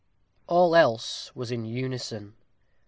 [0.47, 2.33] All else was in unison.